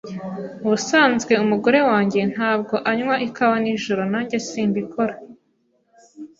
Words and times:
Ubusanzwe 0.65 1.33
umugore 1.43 1.79
wanjye 1.89 2.21
ntabwo 2.33 2.75
anywa 2.91 3.15
ikawa 3.27 3.55
nijoro. 3.63 4.01
Nanjye 4.11 4.37
simbikora. 4.47 5.13